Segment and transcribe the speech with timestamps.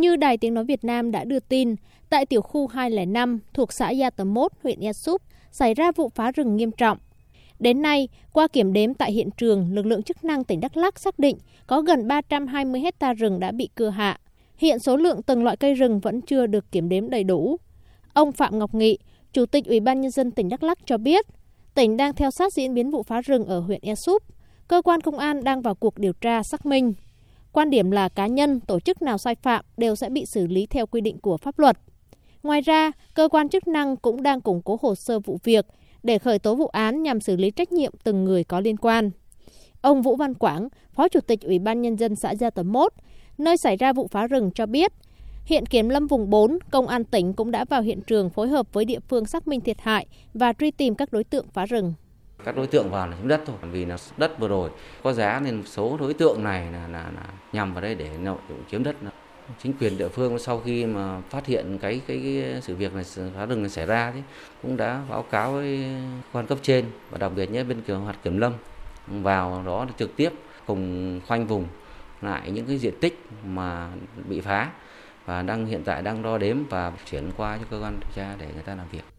[0.00, 1.74] Như Đài Tiếng Nói Việt Nam đã đưa tin,
[2.10, 6.08] tại tiểu khu 205 thuộc xã Gia Tầm Mốt, huyện Ea Súp, xảy ra vụ
[6.08, 6.98] phá rừng nghiêm trọng.
[7.58, 10.98] Đến nay, qua kiểm đếm tại hiện trường, lực lượng chức năng tỉnh Đắk Lắk
[10.98, 14.20] xác định có gần 320 hecta rừng đã bị cưa hạ.
[14.56, 17.56] Hiện số lượng từng loại cây rừng vẫn chưa được kiểm đếm đầy đủ.
[18.12, 18.98] Ông Phạm Ngọc Nghị,
[19.32, 21.26] Chủ tịch Ủy ban Nhân dân tỉnh Đắk Lắk cho biết,
[21.74, 24.22] tỉnh đang theo sát diễn biến vụ phá rừng ở huyện Ea Súp.
[24.68, 26.94] Cơ quan công an đang vào cuộc điều tra xác minh.
[27.56, 30.66] Quan điểm là cá nhân, tổ chức nào sai phạm đều sẽ bị xử lý
[30.66, 31.78] theo quy định của pháp luật.
[32.42, 35.66] Ngoài ra, cơ quan chức năng cũng đang củng cố hồ sơ vụ việc
[36.02, 39.10] để khởi tố vụ án nhằm xử lý trách nhiệm từng người có liên quan.
[39.80, 42.92] Ông Vũ Văn Quảng, Phó Chủ tịch Ủy ban Nhân dân xã Gia Tấm Mốt,
[43.38, 44.92] nơi xảy ra vụ phá rừng cho biết,
[45.44, 48.72] hiện Kiểm lâm vùng 4, Công an tỉnh cũng đã vào hiện trường phối hợp
[48.72, 51.94] với địa phương xác minh thiệt hại và truy tìm các đối tượng phá rừng
[52.44, 54.70] các đối tượng vào là chiếm đất thôi vì là đất vừa rồi
[55.02, 57.22] có giá nên số đối tượng này là, là, là
[57.56, 58.36] nhằm vào đây để nợ
[58.70, 58.96] chiếm đất
[59.62, 63.04] chính quyền địa phương sau khi mà phát hiện cái cái, cái sự việc này
[63.36, 64.20] phá rừng này xảy ra thì
[64.62, 65.84] cũng đã báo cáo với
[66.32, 68.52] quan cấp trên và đặc biệt nhất bên kiểm hoạt kiểm lâm
[69.08, 70.32] vào đó trực tiếp
[70.66, 71.66] cùng khoanh vùng
[72.22, 73.88] lại những cái diện tích mà
[74.28, 74.70] bị phá
[75.26, 78.34] và đang hiện tại đang đo đếm và chuyển qua cho cơ quan điều tra
[78.38, 79.15] để người ta làm việc.